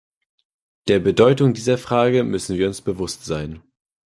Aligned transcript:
Der 0.87 0.97
Bedeutung 0.97 1.53
dieser 1.53 1.77
Frage 1.77 2.23
müssen 2.23 2.57
wir 2.57 2.65
uns 2.65 2.81
bewusst 2.81 3.23
sein. 3.23 3.61